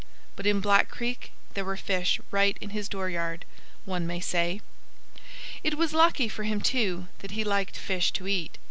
[0.35, 3.45] But in Black Creek there were fish right in his dooryard,
[3.85, 4.61] one may say.
[5.63, 8.57] It was lucky for him, too, that he liked fish to eat.